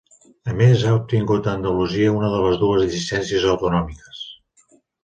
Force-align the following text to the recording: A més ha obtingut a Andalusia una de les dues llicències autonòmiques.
A 0.51 0.53
més 0.61 0.85
ha 0.87 0.93
obtingut 0.99 1.49
a 1.49 1.53
Andalusia 1.59 2.15
una 2.17 2.33
de 2.37 2.41
les 2.47 2.59
dues 2.65 2.85
llicències 2.95 3.49
autonòmiques. 3.55 4.29